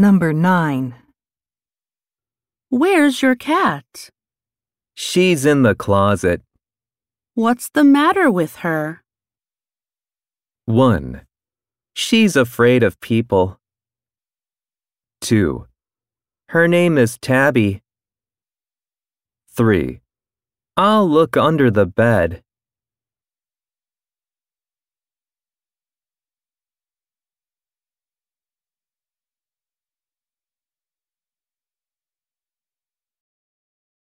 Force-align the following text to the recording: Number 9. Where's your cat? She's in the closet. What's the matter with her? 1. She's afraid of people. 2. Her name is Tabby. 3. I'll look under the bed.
Number 0.00 0.32
9. 0.32 0.94
Where's 2.70 3.20
your 3.20 3.34
cat? 3.34 4.10
She's 4.94 5.44
in 5.44 5.64
the 5.64 5.74
closet. 5.74 6.40
What's 7.34 7.68
the 7.68 7.82
matter 7.82 8.30
with 8.30 8.62
her? 8.62 9.02
1. 10.66 11.22
She's 11.94 12.36
afraid 12.36 12.84
of 12.84 13.00
people. 13.00 13.58
2. 15.22 15.66
Her 16.50 16.68
name 16.68 16.96
is 16.96 17.18
Tabby. 17.18 17.82
3. 19.56 19.98
I'll 20.76 21.10
look 21.10 21.36
under 21.36 21.72
the 21.72 21.86
bed. 21.86 22.44